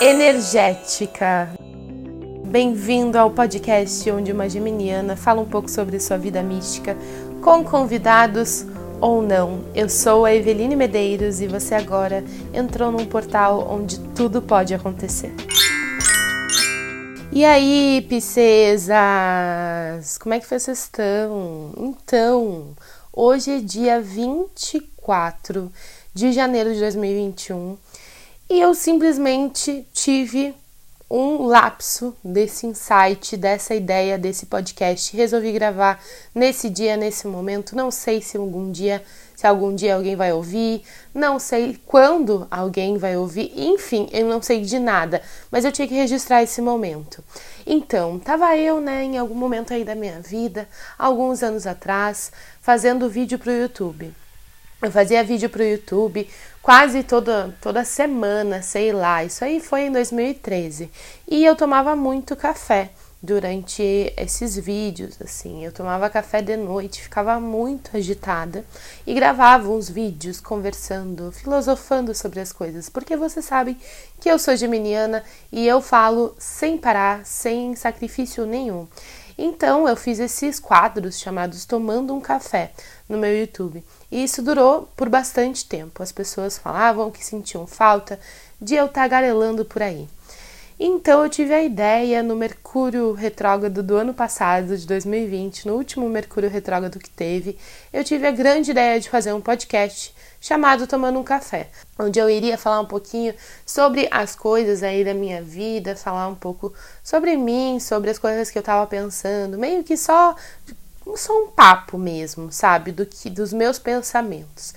energética. 0.00 1.50
Bem-vindo 2.44 3.18
ao 3.18 3.32
podcast 3.32 4.08
onde 4.10 4.30
uma 4.30 4.48
geminiana 4.48 5.16
fala 5.16 5.40
um 5.40 5.44
pouco 5.44 5.68
sobre 5.68 5.98
sua 5.98 6.16
vida 6.16 6.40
mística 6.40 6.96
com 7.42 7.64
convidados 7.64 8.64
ou 9.00 9.20
não. 9.20 9.64
Eu 9.74 9.88
sou 9.88 10.24
a 10.24 10.32
Eveline 10.32 10.76
Medeiros 10.76 11.40
e 11.40 11.48
você 11.48 11.74
agora 11.74 12.22
entrou 12.54 12.92
num 12.92 13.06
portal 13.06 13.66
onde 13.68 13.98
tudo 14.14 14.40
pode 14.40 14.72
acontecer. 14.72 15.34
E 17.32 17.44
aí, 17.44 18.04
princesas? 18.06 18.96
Como 20.18 20.32
é 20.32 20.38
que 20.38 20.46
vocês 20.46 20.78
estão? 20.78 21.72
Então, 21.76 22.68
hoje 23.12 23.50
é 23.56 23.58
dia 23.58 24.00
24 24.00 25.72
de 26.14 26.32
janeiro 26.32 26.72
de 26.72 26.78
2021 26.78 27.76
e 28.50 28.60
eu 28.60 28.74
simplesmente 28.74 29.86
tive 29.92 30.54
um 31.10 31.46
lapso 31.46 32.14
desse 32.22 32.66
insight, 32.66 33.36
dessa 33.36 33.74
ideia 33.74 34.18
desse 34.18 34.46
podcast. 34.46 35.16
Resolvi 35.16 35.52
gravar 35.52 36.02
nesse 36.34 36.68
dia, 36.68 36.96
nesse 36.96 37.26
momento. 37.26 37.74
Não 37.74 37.90
sei 37.90 38.20
se 38.20 38.36
algum 38.36 38.70
dia, 38.70 39.02
se 39.34 39.46
algum 39.46 39.74
dia 39.74 39.94
alguém 39.94 40.16
vai 40.16 40.32
ouvir, 40.32 40.82
não 41.14 41.38
sei 41.38 41.78
quando 41.86 42.46
alguém 42.50 42.98
vai 42.98 43.16
ouvir, 43.16 43.52
enfim, 43.56 44.08
eu 44.12 44.26
não 44.26 44.42
sei 44.42 44.60
de 44.60 44.78
nada, 44.78 45.22
mas 45.50 45.64
eu 45.64 45.72
tinha 45.72 45.88
que 45.88 45.94
registrar 45.94 46.42
esse 46.42 46.60
momento. 46.60 47.24
Então, 47.66 48.18
tava 48.18 48.54
eu, 48.56 48.80
né, 48.80 49.02
em 49.02 49.16
algum 49.16 49.34
momento 49.34 49.72
aí 49.72 49.84
da 49.84 49.94
minha 49.94 50.20
vida, 50.20 50.68
alguns 50.98 51.42
anos 51.42 51.66
atrás, 51.66 52.30
fazendo 52.60 53.08
vídeo 53.08 53.38
pro 53.38 53.50
YouTube. 53.50 54.12
Eu 54.80 54.92
fazia 54.92 55.24
vídeo 55.24 55.50
pro 55.50 55.64
YouTube 55.64 56.28
quase 56.62 57.02
toda, 57.02 57.56
toda 57.60 57.84
semana, 57.84 58.62
sei 58.62 58.92
lá. 58.92 59.24
Isso 59.24 59.44
aí 59.44 59.58
foi 59.58 59.82
em 59.82 59.92
2013. 59.92 60.88
E 61.26 61.44
eu 61.44 61.56
tomava 61.56 61.96
muito 61.96 62.36
café 62.36 62.90
durante 63.20 63.82
esses 64.16 64.56
vídeos, 64.56 65.20
assim. 65.20 65.64
Eu 65.64 65.72
tomava 65.72 66.08
café 66.08 66.40
de 66.40 66.56
noite, 66.56 67.02
ficava 67.02 67.40
muito 67.40 67.96
agitada 67.96 68.64
e 69.04 69.12
gravava 69.14 69.68
uns 69.68 69.90
vídeos 69.90 70.40
conversando, 70.40 71.32
filosofando 71.32 72.14
sobre 72.14 72.38
as 72.38 72.52
coisas, 72.52 72.88
porque 72.88 73.16
vocês 73.16 73.44
sabem 73.44 73.76
que 74.20 74.30
eu 74.30 74.38
sou 74.38 74.54
geminiana 74.54 75.24
e 75.50 75.66
eu 75.66 75.80
falo 75.80 76.36
sem 76.38 76.78
parar, 76.78 77.26
sem 77.26 77.74
sacrifício 77.74 78.46
nenhum. 78.46 78.86
Então 79.40 79.88
eu 79.88 79.94
fiz 79.94 80.18
esses 80.18 80.58
quadros 80.58 81.20
chamados 81.20 81.64
Tomando 81.64 82.12
um 82.12 82.20
Café 82.20 82.72
no 83.08 83.16
meu 83.16 83.38
YouTube. 83.38 83.84
E 84.10 84.24
isso 84.24 84.42
durou 84.42 84.88
por 84.96 85.08
bastante 85.08 85.64
tempo. 85.64 86.02
As 86.02 86.10
pessoas 86.10 86.58
falavam 86.58 87.08
que 87.12 87.24
sentiam 87.24 87.64
falta 87.64 88.18
de 88.60 88.74
eu 88.74 88.88
tagarelando 88.88 89.64
por 89.64 89.80
aí. 89.80 90.08
Então 90.80 91.24
eu 91.24 91.28
tive 91.28 91.52
a 91.52 91.60
ideia 91.60 92.22
no 92.22 92.36
Mercúrio 92.36 93.12
retrógrado 93.12 93.82
do 93.82 93.96
ano 93.96 94.14
passado, 94.14 94.76
de 94.76 94.86
2020, 94.86 95.66
no 95.66 95.74
último 95.74 96.08
Mercúrio 96.08 96.48
retrógrado 96.48 97.00
que 97.00 97.10
teve, 97.10 97.58
eu 97.92 98.04
tive 98.04 98.28
a 98.28 98.30
grande 98.30 98.70
ideia 98.70 99.00
de 99.00 99.10
fazer 99.10 99.32
um 99.32 99.40
podcast 99.40 100.14
chamado 100.40 100.86
Tomando 100.86 101.18
um 101.18 101.24
Café, 101.24 101.68
onde 101.98 102.20
eu 102.20 102.30
iria 102.30 102.56
falar 102.56 102.78
um 102.80 102.86
pouquinho 102.86 103.34
sobre 103.66 104.06
as 104.08 104.36
coisas 104.36 104.84
aí 104.84 105.04
da 105.04 105.12
minha 105.12 105.42
vida, 105.42 105.96
falar 105.96 106.28
um 106.28 106.36
pouco 106.36 106.72
sobre 107.02 107.36
mim, 107.36 107.80
sobre 107.80 108.10
as 108.10 108.18
coisas 108.18 108.48
que 108.48 108.56
eu 108.56 108.62
tava 108.62 108.86
pensando, 108.86 109.58
meio 109.58 109.82
que 109.82 109.96
só 109.96 110.36
só 111.16 111.42
um 111.42 111.48
papo 111.48 111.98
mesmo, 111.98 112.52
sabe, 112.52 112.92
do 112.92 113.04
que 113.04 113.28
dos 113.28 113.52
meus 113.52 113.80
pensamentos. 113.80 114.74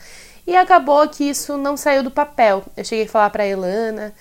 E 0.48 0.56
acabou 0.56 1.08
que 1.08 1.26
isso 1.26 1.58
não 1.58 1.78
saiu 1.78 2.02
do 2.02 2.10
papel. 2.10 2.64
Eu 2.76 2.84
cheguei 2.84 3.06
a 3.06 3.10
falar 3.10 3.30
para 3.30 3.46
Elana, 3.46 4.14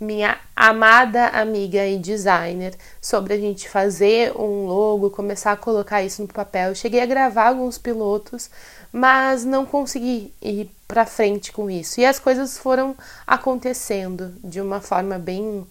minha 0.00 0.38
amada 0.54 1.26
amiga 1.28 1.84
e 1.86 1.98
designer, 1.98 2.74
sobre 3.00 3.34
a 3.34 3.36
gente 3.36 3.68
fazer 3.68 4.32
um 4.36 4.66
logo, 4.66 5.10
começar 5.10 5.52
a 5.52 5.56
colocar 5.56 6.02
isso 6.02 6.22
no 6.22 6.28
papel. 6.28 6.70
Eu 6.70 6.74
cheguei 6.74 7.00
a 7.00 7.06
gravar 7.06 7.48
alguns 7.48 7.78
pilotos, 7.78 8.48
mas 8.92 9.44
não 9.44 9.66
consegui 9.66 10.32
ir 10.40 10.70
para 10.86 11.04
frente 11.04 11.52
com 11.52 11.70
isso. 11.70 12.00
E 12.00 12.06
as 12.06 12.18
coisas 12.18 12.56
foram 12.56 12.96
acontecendo 13.26 14.34
de 14.42 14.60
uma 14.60 14.80
forma 14.80 15.18
bem 15.18 15.66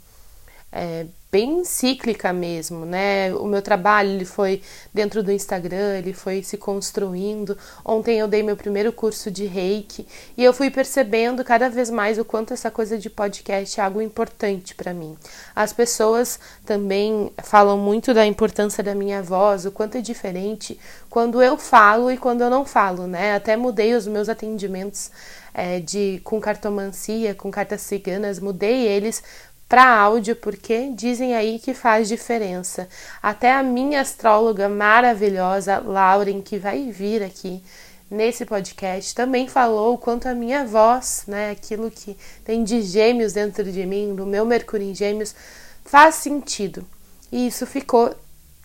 é, 0.71 1.05
bem 1.29 1.65
cíclica 1.65 2.31
mesmo, 2.31 2.85
né? 2.85 3.33
O 3.35 3.45
meu 3.45 3.61
trabalho 3.61 4.09
ele 4.09 4.25
foi 4.25 4.61
dentro 4.93 5.21
do 5.21 5.31
Instagram, 5.31 5.97
ele 5.97 6.13
foi 6.13 6.41
se 6.41 6.57
construindo. 6.57 7.57
Ontem 7.83 8.17
eu 8.17 8.27
dei 8.27 8.41
meu 8.41 8.55
primeiro 8.55 8.93
curso 8.93 9.29
de 9.29 9.45
Reiki 9.45 10.07
e 10.37 10.43
eu 10.43 10.53
fui 10.53 10.69
percebendo 10.69 11.43
cada 11.43 11.69
vez 11.69 11.89
mais 11.89 12.17
o 12.17 12.23
quanto 12.23 12.53
essa 12.53 12.71
coisa 12.71 12.97
de 12.97 13.09
podcast 13.09 13.79
é 13.79 13.83
algo 13.83 14.01
importante 14.01 14.73
para 14.73 14.93
mim. 14.93 15.17
As 15.55 15.73
pessoas 15.73 16.39
também 16.65 17.31
falam 17.43 17.77
muito 17.77 18.13
da 18.13 18.25
importância 18.25 18.81
da 18.81 18.95
minha 18.95 19.21
voz, 19.21 19.65
o 19.65 19.71
quanto 19.71 19.97
é 19.97 20.01
diferente 20.01 20.79
quando 21.09 21.41
eu 21.41 21.57
falo 21.57 22.09
e 22.09 22.17
quando 22.17 22.41
eu 22.41 22.49
não 22.49 22.63
falo, 22.63 23.05
né? 23.05 23.35
Até 23.35 23.57
mudei 23.57 23.95
os 23.95 24.07
meus 24.07 24.29
atendimentos 24.29 25.11
é, 25.53 25.79
de 25.79 26.21
com 26.23 26.39
cartomancia, 26.39 27.33
com 27.35 27.49
cartas 27.49 27.81
ciganas, 27.81 28.39
mudei 28.39 28.87
eles 28.87 29.23
para 29.67 29.85
áudio, 29.85 30.35
porque 30.35 30.91
dizem 30.93 31.35
aí 31.35 31.59
que 31.59 31.73
faz 31.73 32.07
diferença. 32.07 32.87
Até 33.21 33.51
a 33.53 33.61
minha 33.61 34.01
astróloga 34.01 34.69
maravilhosa, 34.69 35.79
Lauren, 35.79 36.41
que 36.41 36.57
vai 36.57 36.89
vir 36.91 37.21
aqui 37.21 37.61
nesse 38.09 38.45
podcast, 38.45 39.13
também 39.13 39.47
falou 39.47 39.93
o 39.93 39.97
quanto 39.97 40.27
a 40.27 40.33
minha 40.33 40.65
voz, 40.65 41.23
né, 41.27 41.51
aquilo 41.51 41.91
que 41.91 42.17
tem 42.45 42.63
de 42.63 42.81
gêmeos 42.81 43.33
dentro 43.33 43.69
de 43.69 43.85
mim, 43.85 44.15
do 44.15 44.25
meu 44.25 44.45
Mercúrio 44.45 44.89
em 44.89 44.95
Gêmeos, 44.95 45.35
faz 45.83 46.15
sentido. 46.15 46.85
E 47.29 47.47
isso 47.47 47.65
ficou 47.65 48.15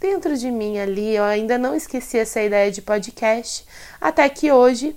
dentro 0.01 0.37
de 0.37 0.51
mim 0.51 0.79
ali. 0.79 1.15
Eu 1.15 1.25
ainda 1.25 1.59
não 1.59 1.75
esqueci 1.75 2.19
essa 2.19 2.41
ideia 2.41 2.71
de 2.71 2.83
podcast, 2.83 3.65
até 4.01 4.29
que 4.29 4.53
hoje 4.53 4.95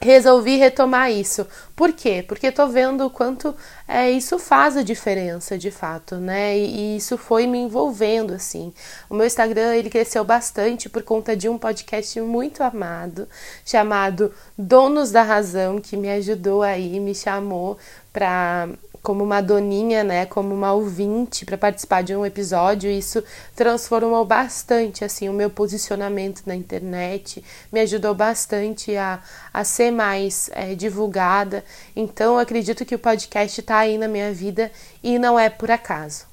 resolvi 0.00 0.56
retomar 0.56 1.10
isso. 1.10 1.46
Por 1.80 1.94
quê? 1.94 2.22
Porque 2.22 2.52
tô 2.52 2.68
vendo 2.68 3.06
o 3.06 3.10
quanto 3.10 3.56
é, 3.88 4.10
isso 4.10 4.38
faz 4.38 4.76
a 4.76 4.82
diferença 4.82 5.56
de 5.56 5.70
fato, 5.70 6.16
né? 6.16 6.54
E, 6.54 6.66
e, 6.66 6.96
isso 6.98 7.16
foi 7.16 7.46
me 7.46 7.56
envolvendo 7.56 8.34
assim. 8.34 8.70
O 9.08 9.14
meu 9.14 9.26
Instagram 9.26 9.74
ele 9.74 9.88
cresceu 9.88 10.22
bastante 10.22 10.90
por 10.90 11.02
conta 11.02 11.34
de 11.34 11.48
um 11.48 11.56
podcast 11.56 12.20
muito 12.20 12.62
amado 12.62 13.26
chamado 13.64 14.30
Donos 14.58 15.10
da 15.10 15.22
Razão 15.22 15.80
que 15.80 15.96
me 15.96 16.10
ajudou 16.10 16.62
aí, 16.62 17.00
me 17.00 17.14
chamou 17.14 17.78
para 18.12 18.68
como 19.02 19.24
uma 19.24 19.40
doninha, 19.40 20.04
né, 20.04 20.26
como 20.26 20.54
uma 20.54 20.72
ouvinte 20.72 21.44
para 21.44 21.56
participar 21.56 22.02
de 22.02 22.14
um 22.14 22.24
episódio, 22.24 22.90
isso 22.90 23.22
transformou 23.56 24.24
bastante 24.24 25.04
assim 25.04 25.28
o 25.28 25.32
meu 25.32 25.48
posicionamento 25.48 26.42
na 26.44 26.54
internet, 26.54 27.42
me 27.72 27.80
ajudou 27.80 28.14
bastante 28.14 28.94
a, 28.96 29.20
a 29.52 29.64
ser 29.64 29.90
mais 29.90 30.50
é, 30.52 30.74
divulgada. 30.74 31.64
Então, 31.94 32.38
acredito 32.38 32.84
que 32.84 32.94
o 32.94 32.98
podcast 32.98 33.60
está 33.60 33.78
aí 33.78 33.98
na 33.98 34.08
minha 34.08 34.32
vida 34.32 34.70
e 35.02 35.18
não 35.18 35.38
é 35.38 35.48
por 35.48 35.70
acaso. 35.70 36.30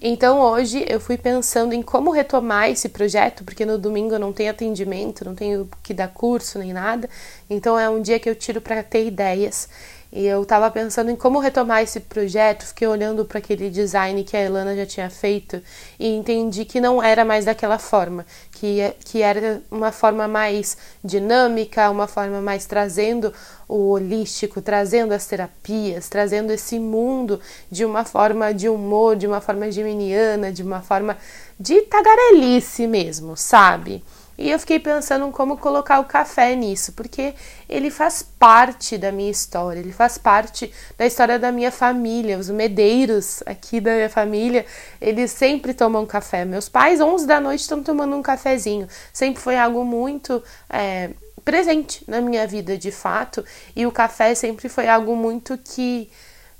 Então 0.00 0.40
hoje 0.40 0.84
eu 0.86 1.00
fui 1.00 1.16
pensando 1.16 1.72
em 1.72 1.80
como 1.80 2.10
retomar 2.10 2.68
esse 2.68 2.88
projeto, 2.88 3.42
porque 3.44 3.64
no 3.64 3.78
domingo 3.78 4.14
eu 4.14 4.18
não 4.18 4.32
tenho 4.32 4.50
atendimento, 4.50 5.24
não 5.24 5.34
tenho 5.34 5.68
que 5.82 5.94
dar 5.94 6.08
curso 6.08 6.58
nem 6.58 6.72
nada. 6.72 7.08
Então 7.48 7.78
é 7.78 7.88
um 7.88 8.00
dia 8.02 8.18
que 8.18 8.28
eu 8.28 8.34
tiro 8.34 8.60
para 8.60 8.82
ter 8.82 9.06
ideias. 9.06 9.68
E 10.12 10.24
eu 10.24 10.42
estava 10.42 10.70
pensando 10.70 11.10
em 11.10 11.16
como 11.16 11.38
retomar 11.38 11.82
esse 11.82 12.00
projeto, 12.00 12.64
fiquei 12.66 12.86
olhando 12.86 13.24
para 13.24 13.38
aquele 13.38 13.68
design 13.68 14.22
que 14.22 14.36
a 14.36 14.40
Elana 14.40 14.76
já 14.76 14.86
tinha 14.86 15.10
feito 15.10 15.60
e 15.98 16.08
entendi 16.08 16.64
que 16.64 16.80
não 16.80 17.02
era 17.02 17.24
mais 17.24 17.44
daquela 17.44 17.78
forma, 17.78 18.24
que, 18.52 18.94
que 19.04 19.20
era 19.20 19.60
uma 19.70 19.90
forma 19.90 20.28
mais 20.28 20.76
dinâmica, 21.04 21.90
uma 21.90 22.06
forma 22.06 22.40
mais 22.40 22.66
trazendo 22.66 23.32
o 23.68 23.90
holístico, 23.90 24.62
trazendo 24.62 25.12
as 25.12 25.26
terapias, 25.26 26.08
trazendo 26.08 26.52
esse 26.52 26.78
mundo 26.78 27.40
de 27.70 27.84
uma 27.84 28.04
forma 28.04 28.54
de 28.54 28.68
humor, 28.68 29.16
de 29.16 29.26
uma 29.26 29.40
forma 29.40 29.70
geminiana, 29.72 30.52
de 30.52 30.62
uma 30.62 30.80
forma 30.80 31.16
de 31.58 31.82
tagarelice 31.82 32.86
mesmo, 32.86 33.36
sabe? 33.36 34.04
E 34.38 34.50
eu 34.50 34.58
fiquei 34.58 34.78
pensando 34.78 35.30
como 35.30 35.56
colocar 35.56 35.98
o 35.98 36.04
café 36.04 36.54
nisso, 36.54 36.92
porque 36.92 37.34
ele 37.68 37.90
faz 37.90 38.22
parte 38.22 38.98
da 38.98 39.10
minha 39.10 39.30
história, 39.30 39.80
ele 39.80 39.92
faz 39.92 40.18
parte 40.18 40.72
da 40.98 41.06
história 41.06 41.38
da 41.38 41.50
minha 41.50 41.72
família. 41.72 42.38
Os 42.38 42.50
medeiros 42.50 43.42
aqui 43.46 43.80
da 43.80 43.94
minha 43.94 44.10
família, 44.10 44.66
eles 45.00 45.30
sempre 45.30 45.72
tomam 45.72 46.04
café. 46.04 46.44
Meus 46.44 46.68
pais, 46.68 47.00
11 47.00 47.26
da 47.26 47.40
noite, 47.40 47.60
estão 47.60 47.82
tomando 47.82 48.14
um 48.14 48.22
cafezinho. 48.22 48.86
Sempre 49.12 49.40
foi 49.40 49.56
algo 49.56 49.84
muito 49.84 50.42
é, 50.68 51.10
presente 51.44 52.04
na 52.08 52.20
minha 52.20 52.46
vida, 52.46 52.76
de 52.76 52.90
fato, 52.90 53.44
e 53.74 53.86
o 53.86 53.92
café 53.92 54.34
sempre 54.34 54.68
foi 54.68 54.88
algo 54.88 55.14
muito 55.14 55.56
que 55.56 56.10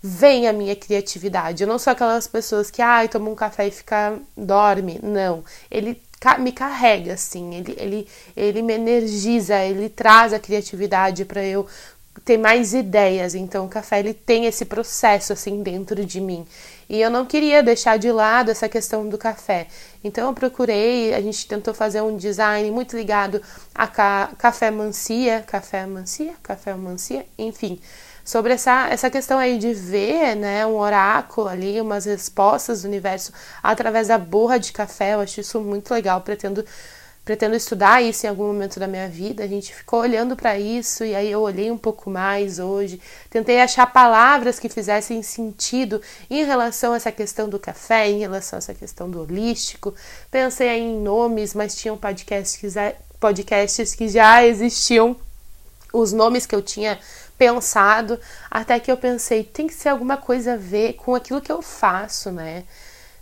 vem 0.02 0.46
a 0.46 0.52
minha 0.52 0.76
criatividade. 0.76 1.62
Eu 1.62 1.68
não 1.68 1.78
sou 1.78 1.92
aquelas 1.92 2.26
pessoas 2.26 2.70
que, 2.70 2.82
ai, 2.82 3.06
ah, 3.06 3.08
toma 3.08 3.30
um 3.30 3.34
café 3.34 3.66
e 3.66 3.70
fica 3.70 4.18
dorme. 4.36 5.00
Não. 5.02 5.44
Ele 5.70 6.00
me 6.38 6.52
carrega, 6.52 7.14
assim, 7.14 7.54
ele, 7.54 7.74
ele, 7.78 8.08
ele 8.36 8.62
me 8.62 8.74
energiza, 8.74 9.62
ele 9.62 9.88
traz 9.88 10.32
a 10.32 10.38
criatividade 10.38 11.24
para 11.24 11.44
eu 11.44 11.66
ter 12.24 12.38
mais 12.38 12.74
ideias. 12.74 13.34
Então 13.34 13.66
o 13.66 13.68
café 13.68 14.00
ele 14.00 14.14
tem 14.14 14.46
esse 14.46 14.64
processo 14.64 15.32
assim 15.32 15.62
dentro 15.62 16.04
de 16.04 16.20
mim. 16.20 16.46
E 16.88 17.00
eu 17.00 17.10
não 17.10 17.26
queria 17.26 17.62
deixar 17.62 17.98
de 17.98 18.10
lado 18.12 18.50
essa 18.50 18.68
questão 18.68 19.08
do 19.08 19.18
café. 19.18 19.66
Então 20.04 20.28
eu 20.28 20.34
procurei, 20.34 21.14
a 21.14 21.20
gente 21.20 21.46
tentou 21.46 21.74
fazer 21.74 22.00
um 22.00 22.16
design 22.16 22.70
muito 22.70 22.96
ligado 22.96 23.42
a 23.74 23.86
ca 23.86 24.30
café 24.38 24.70
mancia, 24.70 25.42
café 25.46 25.84
mancia, 25.86 26.34
café 26.42 26.74
mancia, 26.74 27.26
enfim, 27.36 27.80
sobre 28.26 28.52
essa, 28.52 28.88
essa 28.90 29.08
questão 29.08 29.38
aí 29.38 29.56
de 29.56 29.72
ver, 29.72 30.34
né, 30.34 30.66
um 30.66 30.76
oráculo 30.76 31.46
ali, 31.46 31.80
umas 31.80 32.04
respostas 32.04 32.82
do 32.82 32.88
universo 32.88 33.32
através 33.62 34.08
da 34.08 34.18
borra 34.18 34.58
de 34.58 34.72
café. 34.72 35.14
Eu 35.14 35.20
acho 35.20 35.40
isso 35.40 35.60
muito 35.60 35.94
legal, 35.94 36.20
pretendo 36.20 36.64
pretendo 37.24 37.56
estudar 37.56 38.00
isso 38.00 38.24
em 38.24 38.28
algum 38.28 38.46
momento 38.46 38.78
da 38.78 38.86
minha 38.86 39.08
vida. 39.08 39.42
A 39.42 39.48
gente 39.48 39.74
ficou 39.74 40.00
olhando 40.00 40.36
para 40.36 40.56
isso 40.56 41.04
e 41.04 41.12
aí 41.12 41.30
eu 41.30 41.40
olhei 41.40 41.72
um 41.72 41.76
pouco 41.76 42.08
mais 42.08 42.60
hoje. 42.60 43.00
Tentei 43.28 43.60
achar 43.60 43.84
palavras 43.86 44.60
que 44.60 44.68
fizessem 44.68 45.20
sentido 45.24 46.00
em 46.30 46.44
relação 46.44 46.92
a 46.92 46.96
essa 46.96 47.10
questão 47.10 47.48
do 47.48 47.58
café, 47.58 48.08
em 48.08 48.20
relação 48.20 48.56
a 48.56 48.58
essa 48.58 48.74
questão 48.74 49.10
do 49.10 49.22
holístico. 49.22 49.92
Pensei 50.30 50.68
em 50.68 51.00
nomes, 51.00 51.52
mas 51.52 51.74
tinham 51.74 51.98
podcasts 51.98 52.56
que 52.56 52.68
podcasts 53.18 53.92
que 53.92 54.08
já 54.08 54.44
existiam, 54.44 55.16
os 55.92 56.12
nomes 56.12 56.46
que 56.46 56.54
eu 56.54 56.62
tinha 56.62 56.96
pensado, 57.38 58.18
até 58.50 58.78
que 58.80 58.90
eu 58.90 58.96
pensei, 58.96 59.44
tem 59.44 59.66
que 59.66 59.74
ser 59.74 59.90
alguma 59.90 60.16
coisa 60.16 60.54
a 60.54 60.56
ver 60.56 60.94
com 60.94 61.14
aquilo 61.14 61.40
que 61.40 61.52
eu 61.52 61.62
faço, 61.62 62.30
né? 62.30 62.64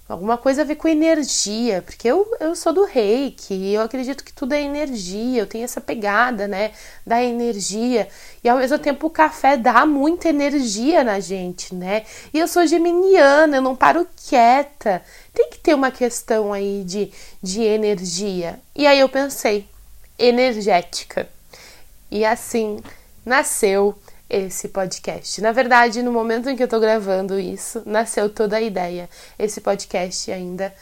alguma 0.08 0.36
coisa 0.36 0.62
a 0.62 0.64
ver 0.64 0.76
com 0.76 0.86
energia, 0.86 1.80
porque 1.80 2.06
eu, 2.06 2.30
eu 2.38 2.54
sou 2.54 2.72
do 2.72 2.84
reiki 2.84 3.72
eu 3.72 3.80
acredito 3.80 4.22
que 4.22 4.32
tudo 4.32 4.52
é 4.52 4.60
energia, 4.60 5.40
eu 5.40 5.46
tenho 5.46 5.64
essa 5.64 5.80
pegada, 5.80 6.46
né, 6.46 6.72
da 7.06 7.22
energia, 7.22 8.08
e 8.42 8.48
ao 8.48 8.58
mesmo 8.58 8.78
tempo 8.78 9.06
o 9.06 9.10
café 9.10 9.56
dá 9.56 9.86
muita 9.86 10.28
energia 10.28 11.02
na 11.02 11.20
gente, 11.20 11.74
né, 11.74 12.04
e 12.32 12.38
eu 12.38 12.46
sou 12.46 12.66
geminiana, 12.66 13.56
eu 13.56 13.62
não 13.62 13.74
paro 13.74 14.06
quieta, 14.28 15.02
tem 15.32 15.48
que 15.48 15.58
ter 15.58 15.74
uma 15.74 15.90
questão 15.90 16.52
aí 16.52 16.84
de, 16.84 17.10
de 17.42 17.62
energia, 17.62 18.60
e 18.74 18.86
aí 18.86 19.00
eu 19.00 19.08
pensei, 19.08 19.66
energética, 20.18 21.28
e 22.10 22.24
assim 22.26 22.78
nasceu 23.24 23.98
esse 24.34 24.68
podcast. 24.68 25.40
Na 25.40 25.52
verdade, 25.52 26.02
no 26.02 26.10
momento 26.10 26.48
em 26.48 26.56
que 26.56 26.62
eu 26.62 26.68
tô 26.68 26.80
gravando 26.80 27.38
isso, 27.38 27.82
nasceu 27.86 28.28
toda 28.28 28.56
a 28.56 28.60
ideia. 28.60 29.08
Esse 29.38 29.60
podcast 29.60 30.30
ainda 30.32 30.74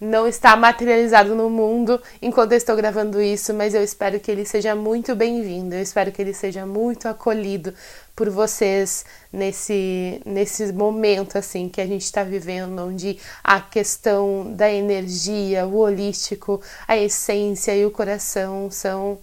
não 0.00 0.28
está 0.28 0.56
materializado 0.56 1.34
no 1.34 1.50
mundo 1.50 2.00
enquanto 2.22 2.52
eu 2.52 2.58
estou 2.58 2.76
gravando 2.76 3.20
isso, 3.20 3.52
mas 3.52 3.74
eu 3.74 3.82
espero 3.82 4.20
que 4.20 4.30
ele 4.30 4.46
seja 4.46 4.74
muito 4.74 5.14
bem-vindo. 5.14 5.74
Eu 5.74 5.82
espero 5.82 6.12
que 6.12 6.22
ele 6.22 6.32
seja 6.32 6.64
muito 6.64 7.08
acolhido 7.08 7.74
por 8.14 8.30
vocês 8.30 9.04
nesse 9.32 10.20
nesse 10.24 10.72
momento 10.72 11.36
assim 11.36 11.68
que 11.68 11.80
a 11.80 11.86
gente 11.86 12.04
está 12.04 12.22
vivendo, 12.22 12.78
onde 12.80 13.18
a 13.44 13.60
questão 13.60 14.52
da 14.54 14.70
energia, 14.70 15.66
o 15.66 15.78
holístico, 15.78 16.60
a 16.86 16.96
essência 16.96 17.76
e 17.76 17.84
o 17.84 17.90
coração 17.90 18.70
são 18.70 19.18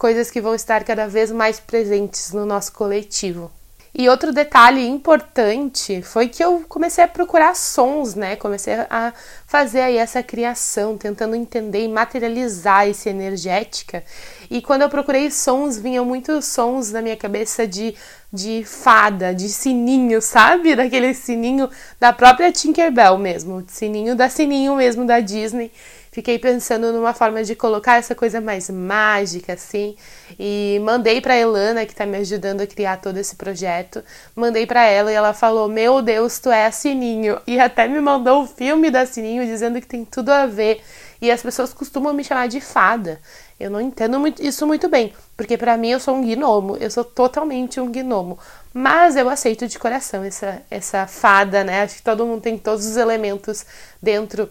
coisas 0.00 0.30
que 0.30 0.40
vão 0.40 0.54
estar 0.54 0.82
cada 0.82 1.06
vez 1.06 1.30
mais 1.30 1.60
presentes 1.60 2.32
no 2.32 2.46
nosso 2.46 2.72
coletivo. 2.72 3.50
E 3.94 4.08
outro 4.08 4.32
detalhe 4.32 4.86
importante 4.86 6.00
foi 6.00 6.26
que 6.26 6.42
eu 6.42 6.64
comecei 6.66 7.04
a 7.04 7.08
procurar 7.08 7.54
sons, 7.54 8.14
né? 8.14 8.34
Comecei 8.34 8.72
a 8.88 9.12
fazer 9.46 9.82
aí 9.82 9.98
essa 9.98 10.22
criação, 10.22 10.96
tentando 10.96 11.36
entender 11.36 11.84
e 11.84 11.88
materializar 11.88 12.88
essa 12.88 13.10
energética. 13.10 14.02
E 14.50 14.62
quando 14.62 14.82
eu 14.82 14.88
procurei 14.88 15.30
sons, 15.30 15.76
vinham 15.76 16.06
muitos 16.06 16.46
sons 16.46 16.90
na 16.92 17.02
minha 17.02 17.16
cabeça 17.16 17.66
de, 17.66 17.94
de 18.32 18.64
fada, 18.64 19.34
de 19.34 19.48
sininho, 19.48 20.20
sabe? 20.22 20.76
Daquele 20.76 21.14
sininho 21.14 21.68
da 21.98 22.12
própria 22.12 22.52
Tinkerbell 22.52 23.18
mesmo, 23.18 23.64
sininho 23.68 24.14
da 24.14 24.28
sininho 24.28 24.76
mesmo 24.76 25.04
da 25.04 25.20
Disney 25.20 25.70
fiquei 26.10 26.38
pensando 26.38 26.92
numa 26.92 27.14
forma 27.14 27.42
de 27.44 27.54
colocar 27.54 27.96
essa 27.96 28.14
coisa 28.14 28.40
mais 28.40 28.68
mágica, 28.68 29.52
assim, 29.52 29.94
e 30.38 30.80
mandei 30.82 31.20
para 31.20 31.36
Elana, 31.36 31.86
que 31.86 31.92
está 31.92 32.04
me 32.04 32.18
ajudando 32.18 32.60
a 32.62 32.66
criar 32.66 33.00
todo 33.00 33.16
esse 33.16 33.36
projeto, 33.36 34.02
mandei 34.34 34.66
para 34.66 34.84
ela 34.84 35.10
e 35.10 35.14
ela 35.14 35.32
falou: 35.32 35.68
Meu 35.68 36.02
Deus, 36.02 36.38
tu 36.38 36.50
é 36.50 36.66
a 36.66 36.72
Sininho, 36.72 37.40
e 37.46 37.58
até 37.60 37.86
me 37.86 38.00
mandou 38.00 38.42
o 38.42 38.46
filme 38.46 38.90
da 38.90 39.06
Sininho 39.06 39.44
dizendo 39.46 39.80
que 39.80 39.86
tem 39.86 40.04
tudo 40.04 40.30
a 40.30 40.46
ver. 40.46 40.82
E 41.20 41.30
as 41.30 41.42
pessoas 41.42 41.74
costumam 41.74 42.14
me 42.14 42.24
chamar 42.24 42.48
de 42.48 42.60
fada. 42.60 43.20
Eu 43.58 43.70
não 43.70 43.80
entendo 43.80 44.18
muito, 44.18 44.42
isso 44.42 44.66
muito 44.66 44.88
bem, 44.88 45.12
porque 45.36 45.58
para 45.58 45.76
mim 45.76 45.90
eu 45.90 46.00
sou 46.00 46.14
um 46.14 46.22
gnomo, 46.22 46.76
eu 46.78 46.90
sou 46.90 47.04
totalmente 47.04 47.78
um 47.78 47.90
gnomo. 47.90 48.38
Mas 48.72 49.16
eu 49.16 49.28
aceito 49.28 49.66
de 49.66 49.78
coração 49.78 50.24
essa, 50.24 50.62
essa 50.70 51.06
fada, 51.06 51.62
né? 51.62 51.82
Acho 51.82 51.96
que 51.96 52.02
todo 52.02 52.24
mundo 52.24 52.40
tem 52.40 52.56
todos 52.56 52.86
os 52.86 52.96
elementos 52.96 53.66
dentro 54.00 54.48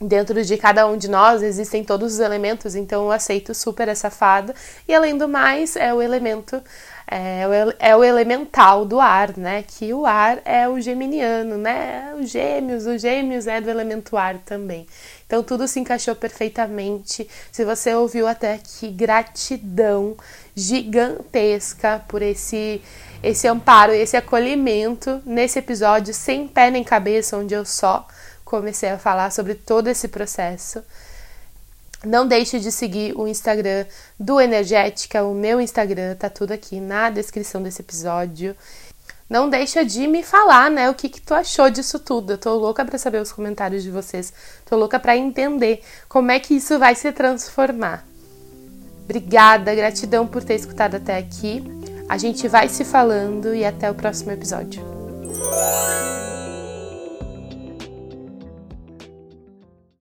dentro 0.00 0.44
de 0.44 0.56
cada 0.56 0.86
um 0.86 0.96
de 0.96 1.08
nós 1.08 1.42
existem 1.42 1.82
todos 1.82 2.14
os 2.14 2.20
elementos, 2.20 2.74
então 2.74 3.06
eu 3.06 3.12
aceito 3.12 3.52
super 3.54 3.88
essa 3.88 4.10
fada. 4.10 4.54
E 4.86 4.94
além 4.94 5.18
do 5.18 5.28
mais, 5.28 5.76
é 5.76 5.92
o 5.92 6.00
elemento, 6.00 6.62
é 7.10 7.46
o, 7.46 7.74
é 7.78 7.96
o 7.96 8.04
elemental 8.04 8.84
do 8.84 9.00
ar, 9.00 9.36
né? 9.36 9.64
Que 9.66 9.94
o 9.94 10.04
ar 10.04 10.40
é 10.44 10.68
o 10.68 10.78
geminiano, 10.80 11.56
né? 11.56 12.14
Os 12.20 12.28
gêmeos, 12.28 12.86
os 12.86 13.00
gêmeos 13.00 13.46
é 13.46 13.60
do 13.60 13.70
elemento 13.70 14.16
ar 14.16 14.38
também. 14.38 14.86
Então 15.26 15.42
tudo 15.42 15.66
se 15.66 15.80
encaixou 15.80 16.14
perfeitamente. 16.14 17.26
Se 17.50 17.64
você 17.64 17.94
ouviu 17.94 18.26
até 18.26 18.54
aqui, 18.54 18.88
gratidão 18.88 20.16
gigantesca 20.54 22.04
por 22.06 22.20
esse 22.22 22.82
esse 23.20 23.48
amparo, 23.48 23.92
esse 23.92 24.16
acolhimento 24.16 25.20
nesse 25.26 25.58
episódio 25.58 26.14
sem 26.14 26.46
pé 26.46 26.70
nem 26.70 26.84
cabeça, 26.84 27.36
onde 27.36 27.52
eu 27.52 27.64
só 27.64 28.06
comecei 28.44 28.90
a 28.90 28.98
falar 28.98 29.32
sobre 29.32 29.54
todo 29.54 29.88
esse 29.88 30.08
processo. 30.08 30.84
Não 32.04 32.26
deixe 32.26 32.60
de 32.60 32.70
seguir 32.70 33.12
o 33.16 33.26
Instagram 33.26 33.84
do 34.18 34.40
Energética, 34.40 35.24
o 35.24 35.34
meu 35.34 35.60
Instagram, 35.60 36.14
tá 36.14 36.30
tudo 36.30 36.52
aqui 36.52 36.80
na 36.80 37.10
descrição 37.10 37.62
desse 37.62 37.82
episódio. 37.82 38.54
Não 39.28 39.50
deixa 39.50 39.84
de 39.84 40.06
me 40.06 40.22
falar, 40.22 40.70
né, 40.70 40.88
o 40.88 40.94
que, 40.94 41.08
que 41.08 41.20
tu 41.20 41.34
achou 41.34 41.68
disso 41.68 41.98
tudo. 41.98 42.32
Eu 42.32 42.38
tô 42.38 42.54
louca 42.54 42.84
para 42.84 42.96
saber 42.96 43.20
os 43.20 43.32
comentários 43.32 43.82
de 43.82 43.90
vocês. 43.90 44.32
Tô 44.64 44.76
louca 44.76 44.98
para 44.98 45.16
entender 45.16 45.82
como 46.08 46.30
é 46.30 46.38
que 46.38 46.54
isso 46.54 46.78
vai 46.78 46.94
se 46.94 47.12
transformar. 47.12 48.06
Obrigada, 49.04 49.74
gratidão 49.74 50.26
por 50.26 50.42
ter 50.42 50.54
escutado 50.54 50.94
até 50.94 51.18
aqui. 51.18 51.62
A 52.08 52.16
gente 52.16 52.48
vai 52.48 52.68
se 52.68 52.84
falando 52.84 53.54
e 53.54 53.64
até 53.64 53.90
o 53.90 53.94
próximo 53.94 54.30
episódio. 54.30 54.82